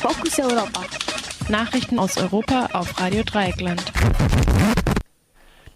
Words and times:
Fokus 0.00 0.38
Europa. 0.38 0.80
Nachrichten 1.50 1.98
aus 1.98 2.16
Europa 2.16 2.70
auf 2.72 2.98
Radio 2.98 3.22
Dreieckland. 3.22 3.84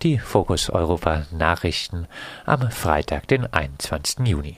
Die 0.00 0.18
Fokus 0.18 0.70
Europa 0.70 1.26
Nachrichten 1.30 2.07
am 2.47 2.71
Freitag, 2.71 3.29
den 3.29 3.52
21. 3.52 4.26
Juni. 4.26 4.57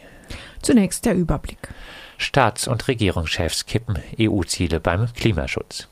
Zunächst 0.63 1.05
der 1.05 1.17
Überblick. 1.17 1.69
Staats- 2.17 2.69
und 2.69 2.87
Regierungschefs 2.87 3.67
kippen 3.67 3.99
EU-Ziele 4.21 4.79
beim 4.79 5.13
Klimaschutz. 5.15 5.89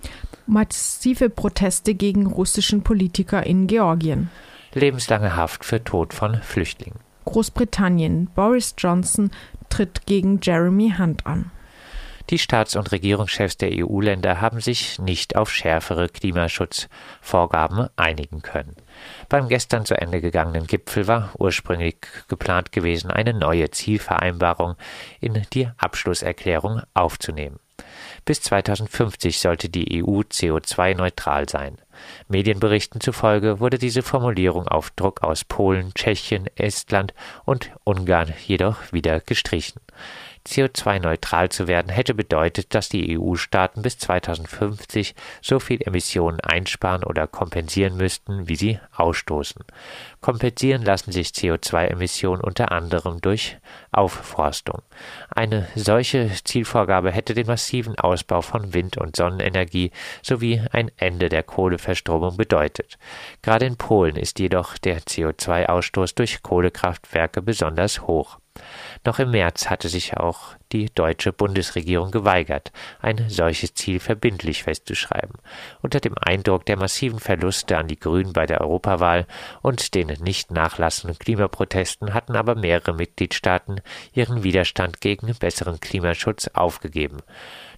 Massive 0.46 1.28
Proteste 1.28 1.94
gegen 1.96 2.26
russischen 2.28 2.84
Politiker 2.84 3.44
in 3.44 3.66
Georgien. 3.66 4.30
Lebenslange 4.72 5.34
Haft 5.34 5.64
für 5.64 5.82
Tod 5.82 6.14
von 6.14 6.40
Flüchtlingen. 6.42 7.00
Großbritannien. 7.24 8.28
Boris 8.36 8.76
Johnson 8.78 9.32
tritt 9.68 10.06
gegen 10.06 10.38
Jeremy 10.40 10.94
Hunt 10.96 11.26
an. 11.26 11.50
Die 12.30 12.38
Staats- 12.38 12.76
und 12.76 12.90
Regierungschefs 12.90 13.58
der 13.58 13.70
EU-Länder 13.72 14.40
haben 14.40 14.60
sich 14.60 14.98
nicht 14.98 15.36
auf 15.36 15.50
schärfere 15.50 16.08
Klimaschutzvorgaben 16.08 17.88
einigen 17.96 18.40
können. 18.40 18.74
Beim 19.28 19.48
gestern 19.48 19.84
zu 19.84 19.94
Ende 20.00 20.22
gegangenen 20.22 20.66
Gipfel 20.66 21.06
war 21.06 21.32
ursprünglich 21.38 21.96
geplant 22.28 22.72
gewesen, 22.72 23.10
eine 23.10 23.34
neue 23.34 23.70
Zielvereinbarung 23.70 24.76
in 25.20 25.42
die 25.52 25.68
Abschlusserklärung 25.76 26.80
aufzunehmen. 26.94 27.58
Bis 28.24 28.40
2050 28.40 29.38
sollte 29.38 29.68
die 29.68 30.02
EU 30.02 30.20
CO2-neutral 30.20 31.48
sein. 31.48 31.76
Medienberichten 32.28 33.00
zufolge 33.00 33.60
wurde 33.60 33.78
diese 33.78 34.02
Formulierung 34.02 34.66
auf 34.66 34.90
Druck 34.90 35.22
aus 35.22 35.44
Polen, 35.44 35.92
Tschechien, 35.94 36.48
Estland 36.56 37.12
und 37.44 37.70
Ungarn 37.84 38.32
jedoch 38.46 38.92
wieder 38.92 39.20
gestrichen. 39.20 39.80
CO2-neutral 40.46 41.48
zu 41.48 41.68
werden 41.68 41.90
hätte 41.90 42.12
bedeutet, 42.14 42.74
dass 42.74 42.90
die 42.90 43.18
EU-Staaten 43.18 43.82
bis 43.82 43.98
2050 43.98 45.14
so 45.40 45.58
viel 45.58 45.80
Emissionen 45.82 46.40
einsparen 46.40 47.02
oder 47.02 47.26
kompensieren 47.26 47.96
müssten, 47.96 48.46
wie 48.46 48.56
sie 48.56 48.78
ausstoßen. 48.94 49.64
Kompensieren 50.20 50.82
lassen 50.82 51.12
sich 51.12 51.28
CO2-Emissionen 51.28 52.42
unter 52.42 52.72
anderem 52.72 53.20
durch 53.20 53.56
Aufforstung. 53.90 54.82
Eine 55.30 55.66
solche 55.74 56.30
Zielvorgabe 56.44 57.10
hätte 57.10 57.34
den 57.34 57.46
massiven 57.46 57.98
Ausbau 57.98 58.42
von 58.42 58.74
Wind- 58.74 58.98
und 58.98 59.16
Sonnenenergie 59.16 59.92
sowie 60.22 60.62
ein 60.72 60.90
Ende 60.98 61.30
der 61.30 61.42
Kohleverstromung 61.42 62.36
bedeutet. 62.36 62.98
Gerade 63.42 63.66
in 63.66 63.76
Polen 63.76 64.16
ist 64.16 64.38
jedoch 64.38 64.76
der 64.76 65.00
CO2-Ausstoß 65.00 66.14
durch 66.14 66.42
Kohlekraftwerke 66.42 67.40
besonders 67.40 68.02
hoch. 68.02 68.38
Noch 69.04 69.18
im 69.18 69.32
März 69.32 69.68
hatte 69.68 69.88
sich 69.88 70.16
auch 70.16 70.54
die 70.72 70.86
deutsche 70.94 71.32
Bundesregierung 71.32 72.10
geweigert, 72.10 72.72
ein 73.00 73.28
solches 73.28 73.74
Ziel 73.74 74.00
verbindlich 74.00 74.62
festzuschreiben. 74.62 75.38
Unter 75.82 76.00
dem 76.00 76.14
Eindruck 76.18 76.64
der 76.66 76.76
massiven 76.76 77.18
Verluste 77.18 77.76
an 77.76 77.88
die 77.88 77.98
Grünen 77.98 78.32
bei 78.32 78.46
der 78.46 78.60
Europawahl 78.60 79.26
und 79.62 79.94
den 79.94 80.08
nicht 80.22 80.50
nachlassenden 80.50 81.18
Klimaprotesten 81.18 82.14
hatten 82.14 82.36
aber 82.36 82.54
mehrere 82.54 82.94
Mitgliedstaaten 82.94 83.80
ihren 84.12 84.42
Widerstand 84.42 85.00
gegen 85.00 85.34
besseren 85.34 85.80
Klimaschutz 85.80 86.48
aufgegeben. 86.54 87.18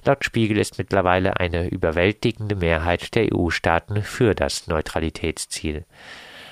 Laut 0.05 0.25
Spiegel 0.25 0.59
ist 0.59 0.79
mittlerweile 0.79 1.41
eine 1.41 1.69
überwältigende 1.69 2.55
Mehrheit 2.55 3.15
der 3.15 3.35
EU-Staaten 3.35 4.03
für 4.03 4.35
das 4.35 4.69
Neutralitätsziel. 4.69 5.85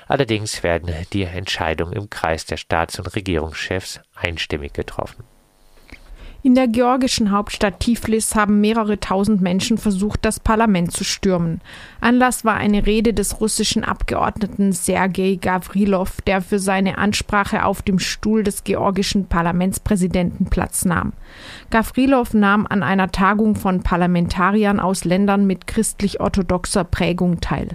Allerdings 0.06 0.62
werden 0.62 0.94
die 1.12 1.24
Entscheidungen 1.24 1.94
im 1.94 2.10
Kreis 2.10 2.46
der 2.46 2.56
Staats- 2.56 2.98
und 2.98 3.14
Regierungschefs 3.14 4.00
einstimmig 4.14 4.72
getroffen. 4.72 5.24
In 6.46 6.54
der 6.54 6.68
georgischen 6.68 7.30
Hauptstadt 7.30 7.80
Tiflis 7.80 8.34
haben 8.34 8.60
mehrere 8.60 9.00
tausend 9.00 9.40
Menschen 9.40 9.78
versucht, 9.78 10.26
das 10.26 10.40
Parlament 10.40 10.92
zu 10.92 11.02
stürmen. 11.02 11.62
Anlass 12.02 12.44
war 12.44 12.54
eine 12.56 12.84
Rede 12.84 13.14
des 13.14 13.40
russischen 13.40 13.82
Abgeordneten 13.82 14.72
Sergei 14.72 15.38
Gavrilov, 15.40 16.20
der 16.20 16.42
für 16.42 16.58
seine 16.58 16.98
Ansprache 16.98 17.64
auf 17.64 17.80
dem 17.80 17.98
Stuhl 17.98 18.44
des 18.44 18.62
georgischen 18.62 19.26
Parlamentspräsidenten 19.26 20.44
Platz 20.50 20.84
nahm. 20.84 21.14
Gavrilov 21.70 22.34
nahm 22.34 22.66
an 22.66 22.82
einer 22.82 23.10
Tagung 23.10 23.56
von 23.56 23.82
Parlamentariern 23.82 24.80
aus 24.80 25.06
Ländern 25.06 25.46
mit 25.46 25.66
christlich-orthodoxer 25.66 26.84
Prägung 26.84 27.40
teil. 27.40 27.68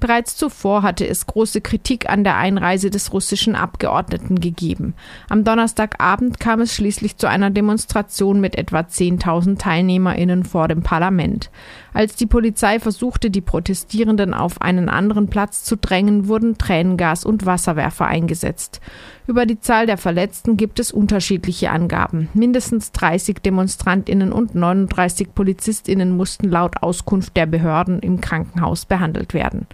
Bereits 0.00 0.36
zuvor 0.36 0.82
hatte 0.82 1.08
es 1.08 1.26
große 1.26 1.62
Kritik 1.62 2.10
an 2.10 2.24
der 2.24 2.36
Einreise 2.36 2.90
des 2.90 3.14
russischen 3.14 3.54
Abgeordneten 3.54 4.38
gegeben. 4.38 4.92
Am 5.30 5.44
Donnerstagabend 5.44 6.40
kam 6.40 6.60
es 6.60 6.74
schließlich 6.74 7.16
zu 7.16 7.26
einer 7.26 7.48
Demonstration 7.48 8.01
mit 8.40 8.56
etwa 8.56 8.80
10.000 8.80 9.58
TeilnehmerInnen 9.58 10.44
vor 10.44 10.68
dem 10.68 10.82
Parlament. 10.82 11.50
Als 11.94 12.16
die 12.16 12.26
Polizei 12.26 12.80
versuchte, 12.80 13.30
die 13.30 13.40
Protestierenden 13.42 14.32
auf 14.32 14.62
einen 14.62 14.88
anderen 14.88 15.28
Platz 15.28 15.64
zu 15.64 15.76
drängen, 15.76 16.26
wurden 16.26 16.56
Tränengas 16.56 17.24
und 17.24 17.44
Wasserwerfer 17.44 18.06
eingesetzt. 18.06 18.80
Über 19.26 19.46
die 19.46 19.60
Zahl 19.60 19.86
der 19.86 19.98
Verletzten 19.98 20.56
gibt 20.56 20.80
es 20.80 20.90
unterschiedliche 20.90 21.70
Angaben. 21.70 22.28
Mindestens 22.34 22.90
30 22.90 23.40
Demonstrantinnen 23.40 24.32
und 24.32 24.54
39 24.54 25.32
Polizistinnen 25.32 26.16
mussten 26.16 26.48
laut 26.48 26.82
Auskunft 26.82 27.36
der 27.36 27.46
Behörden 27.46 28.00
im 28.00 28.20
Krankenhaus 28.20 28.84
behandelt 28.84 29.32
werden. 29.32 29.66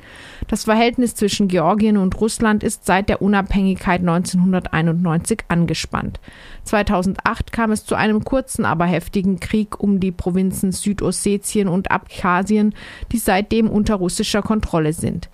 Das 0.49 0.65
Verhältnis 0.65 1.15
zwischen 1.15 1.49
Georgien 1.49 1.97
und 1.97 2.21
Russland 2.21 2.63
ist 2.63 2.85
seit 2.85 3.09
der 3.09 3.23
Unabhängigkeit 3.23 4.01
1991 4.01 5.45
angespannt. 5.49 6.21
2008 6.65 7.51
kam 7.51 7.71
es 7.73 7.87
zu 7.87 7.95
einem 7.95 8.25
kurzen, 8.25 8.67
aber 8.67 8.85
heftigen 8.85 9.41
Krieg 9.41 9.81
um 9.81 9.99
die 9.99 10.13
Provinzen 10.13 10.73
Südossetien 10.73 11.69
und 11.69 11.91
Abchasien, 12.09 12.75
die 13.13 13.19
seitdem 13.19 13.69
unter 13.69 13.97
russischer 13.97 14.43
Kontrolle 14.43 14.93
sind. 14.93 15.29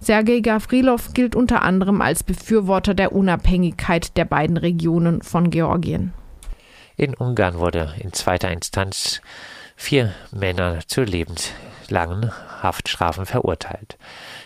Sergei 0.00 0.40
Gavrilov 0.40 1.14
gilt 1.14 1.34
unter 1.34 1.62
anderem 1.62 2.00
als 2.00 2.22
Befürworter 2.22 2.94
der 2.94 3.12
Unabhängigkeit 3.12 4.16
der 4.16 4.24
beiden 4.24 4.56
Regionen 4.56 5.22
von 5.22 5.50
Georgien. 5.50 6.12
In 6.96 7.14
Ungarn 7.14 7.58
wurde 7.58 7.94
in 7.98 8.12
zweiter 8.12 8.50
Instanz 8.50 9.20
vier 9.76 10.12
Männer 10.30 10.80
zu 10.86 11.02
lebenslangen 11.90 12.32
Haftstrafen 12.62 13.26
verurteilt. 13.26 13.98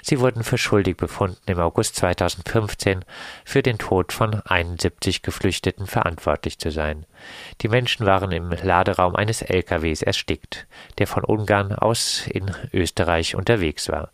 Sie 0.03 0.21
wurden 0.21 0.43
für 0.43 0.59
schuldig 0.59 0.97
befunden, 0.97 1.39
im 1.47 1.59
August 1.61 1.97
2015 1.97 3.05
für 3.45 3.63
den 3.63 3.79
Tod 3.79 4.13
von 4.13 4.41
71 4.45 5.23
Geflüchteten 5.23 5.87
verantwortlich 5.87 6.59
zu 6.59 6.71
sein. 6.71 7.07
Die 7.61 7.69
Menschen 7.69 8.07
waren 8.07 8.33
im 8.33 8.51
Laderaum 8.51 9.15
eines 9.15 9.43
LKWs 9.43 10.03
erstickt, 10.03 10.67
der 10.99 11.07
von 11.07 11.25
Ungarn 11.25 11.73
aus 11.73 12.27
in 12.27 12.51
Österreich 12.73 13.35
unterwegs 13.35 13.89
war. 13.89 14.11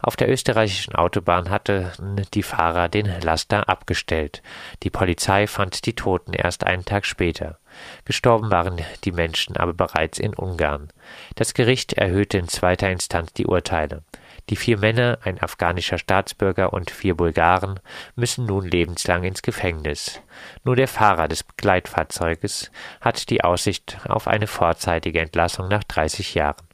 Auf 0.00 0.16
der 0.16 0.30
österreichischen 0.30 0.94
Autobahn 0.94 1.50
hatten 1.50 1.90
die 2.34 2.42
Fahrer 2.42 2.88
den 2.88 3.06
Laster 3.20 3.68
abgestellt. 3.68 4.42
Die 4.82 4.90
Polizei 4.90 5.46
fand 5.46 5.86
die 5.86 5.94
Toten 5.94 6.32
erst 6.32 6.64
einen 6.64 6.84
Tag 6.84 7.06
später. 7.06 7.58
Gestorben 8.04 8.50
waren 8.50 8.80
die 9.04 9.12
Menschen 9.12 9.56
aber 9.56 9.74
bereits 9.74 10.18
in 10.18 10.34
Ungarn. 10.34 10.88
Das 11.34 11.54
Gericht 11.54 11.94
erhöhte 11.94 12.38
in 12.38 12.48
zweiter 12.48 12.90
Instanz 12.90 13.32
die 13.32 13.46
Urteile. 13.46 14.02
Die 14.50 14.56
vier 14.56 14.78
Männer, 14.78 15.18
ein 15.24 15.42
afghanischer 15.42 15.98
Staatsbürger 15.98 16.72
und 16.72 16.90
vier 16.90 17.14
Bulgaren, 17.14 17.80
müssen 18.16 18.46
nun 18.46 18.66
lebenslang 18.66 19.24
ins 19.24 19.42
Gefängnis. 19.42 20.20
Nur 20.64 20.76
der 20.76 20.88
Fahrer 20.88 21.28
des 21.28 21.42
Begleitfahrzeuges 21.42 22.70
hat 23.00 23.28
die 23.28 23.44
Aussicht 23.44 23.98
auf 24.08 24.26
eine 24.26 24.46
vorzeitige 24.46 25.20
Entlassung 25.20 25.68
nach 25.68 25.84
30 25.84 26.34
Jahren. 26.34 26.67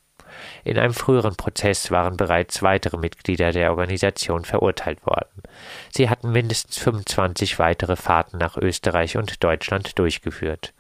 In 0.65 0.79
einem 0.79 0.95
früheren 0.95 1.37
Prozess 1.37 1.91
waren 1.91 2.17
bereits 2.17 2.63
weitere 2.63 2.97
Mitglieder 2.97 3.53
der 3.53 3.71
Organisation 3.71 4.45
verurteilt 4.45 5.05
worden. 5.07 5.43
Sie 5.91 6.09
hatten 6.09 6.33
mindestens 6.33 6.79
25 6.79 7.59
weitere 7.59 7.97
Fahrten 7.97 8.39
nach 8.39 8.57
Österreich 8.57 9.17
und 9.17 9.43
Deutschland 9.43 9.99
durchgeführt. 9.99 10.73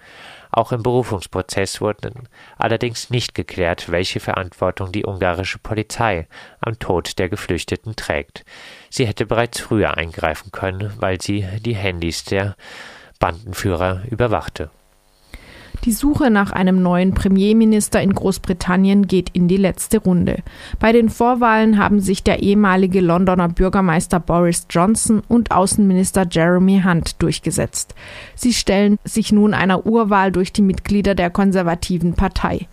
Auch 0.50 0.70
im 0.70 0.84
Berufungsprozess 0.84 1.80
wurde 1.80 2.12
allerdings 2.56 3.10
nicht 3.10 3.34
geklärt, 3.34 3.90
welche 3.90 4.20
Verantwortung 4.20 4.92
die 4.92 5.04
ungarische 5.04 5.58
Polizei 5.58 6.28
am 6.60 6.78
Tod 6.78 7.18
der 7.18 7.28
Geflüchteten 7.28 7.96
trägt. 7.96 8.44
Sie 8.88 9.06
hätte 9.06 9.26
bereits 9.26 9.60
früher 9.60 9.96
eingreifen 9.96 10.52
können, 10.52 10.92
weil 10.98 11.20
sie 11.20 11.44
die 11.60 11.74
Handys 11.74 12.24
der 12.24 12.54
Bandenführer 13.18 14.02
überwachte. 14.08 14.70
Die 15.82 15.92
Suche 15.92 16.30
nach 16.30 16.50
einem 16.52 16.82
neuen 16.82 17.12
Premierminister 17.12 18.00
in 18.00 18.14
Großbritannien 18.14 19.06
geht 19.06 19.30
in 19.30 19.48
die 19.48 19.58
letzte 19.58 19.98
Runde. 19.98 20.38
Bei 20.78 20.92
den 20.92 21.10
Vorwahlen 21.10 21.78
haben 21.78 22.00
sich 22.00 22.22
der 22.22 22.42
ehemalige 22.42 23.00
Londoner 23.00 23.48
Bürgermeister 23.48 24.18
Boris 24.18 24.66
Johnson 24.70 25.20
und 25.28 25.50
Außenminister 25.50 26.26
Jeremy 26.30 26.82
Hunt 26.84 27.20
durchgesetzt. 27.20 27.94
Sie 28.34 28.54
stellen 28.54 28.98
sich 29.04 29.30
nun 29.30 29.52
einer 29.52 29.84
Urwahl 29.84 30.32
durch 30.32 30.52
die 30.54 30.62
Mitglieder 30.62 31.14
der 31.14 31.28
konservativen 31.28 32.14
Partei. 32.14 32.66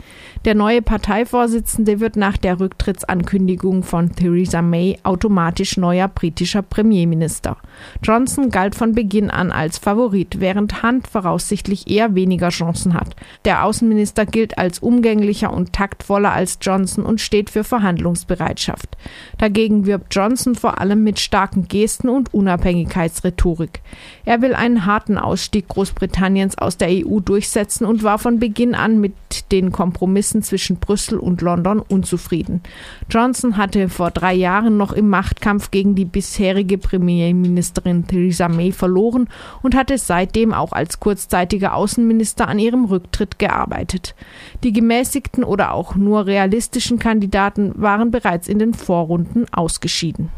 Der 0.45 0.55
neue 0.55 0.81
Parteivorsitzende 0.81 1.99
wird 1.99 2.15
nach 2.15 2.37
der 2.37 2.61
Rücktrittsankündigung 2.61 3.83
von 3.83 4.15
Theresa 4.15 4.61
May 4.61 4.97
automatisch 5.03 5.75
neuer 5.75 6.07
britischer 6.07 6.61
Premierminister. 6.61 7.57
Johnson 8.01 8.51
galt 8.51 8.75
von 8.75 8.93
Beginn 8.93 9.29
an 9.29 9.51
als 9.51 9.77
Favorit, 9.79 10.39
während 10.39 10.81
Hunt 10.81 11.07
voraussichtlich 11.07 11.89
eher 11.89 12.15
weniger 12.15 12.49
Chancen 12.49 12.90
geschlossen 12.91 12.93
hat. 12.93 13.15
Der 13.45 13.63
Außenminister 13.63 14.25
gilt 14.25 14.57
als 14.57 14.79
umgänglicher 14.79 15.51
und 15.51 15.73
taktvoller 15.73 16.31
als 16.31 16.59
Johnson 16.61 17.05
und 17.05 17.21
steht 17.21 17.49
für 17.49 17.63
Verhandlungsbereitschaft. 17.63 18.97
Dagegen 19.37 19.85
wirbt 19.85 20.13
Johnson 20.13 20.55
vor 20.55 20.79
allem 20.79 21.03
mit 21.03 21.19
starken 21.19 21.67
Gesten 21.67 22.09
und 22.09 22.33
Unabhängigkeitsrhetorik. 22.33 23.81
Er 24.25 24.41
will 24.41 24.53
einen 24.53 24.85
harten 24.85 25.17
Ausstieg 25.17 25.67
Großbritanniens 25.67 26.57
aus 26.57 26.77
der 26.77 26.89
EU 26.89 27.19
durchsetzen 27.19 27.85
und 27.85 28.03
war 28.03 28.19
von 28.19 28.39
Beginn 28.39 28.75
an 28.75 28.99
mit 28.99 29.13
den 29.51 29.71
Kompromissen 29.71 30.43
zwischen 30.43 30.77
Brüssel 30.77 31.17
und 31.17 31.41
London 31.41 31.79
unzufrieden. 31.79 32.61
Johnson 33.09 33.57
hatte 33.57 33.89
vor 33.89 34.11
drei 34.11 34.33
Jahren 34.33 34.77
noch 34.77 34.91
im 34.91 35.09
Machtkampf 35.09 35.71
gegen 35.71 35.95
die 35.95 36.05
bisherige 36.05 36.77
Premierministerin 36.77 38.07
Theresa 38.07 38.47
May 38.47 38.71
verloren 38.71 39.27
und 39.61 39.75
hatte 39.75 39.97
seitdem 39.97 40.53
auch 40.53 40.71
als 40.71 40.99
kurzzeitiger 40.99 41.73
Außenminister 41.75 42.47
an 42.47 42.59
ihrem 42.81 42.85
Rücktritt 42.85 43.39
gearbeitet. 43.39 44.15
Die 44.63 44.73
gemäßigten 44.73 45.43
oder 45.43 45.73
auch 45.73 45.95
nur 45.95 46.25
realistischen 46.25 46.99
Kandidaten 46.99 47.73
waren 47.75 48.11
bereits 48.11 48.47
in 48.47 48.59
den 48.59 48.73
Vorrunden 48.73 49.45
ausgeschieden. 49.51 50.29